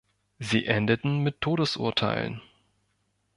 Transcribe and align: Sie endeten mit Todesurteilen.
Sie 0.39 0.65
endeten 0.65 1.19
mit 1.19 1.41
Todesurteilen. 1.41 2.41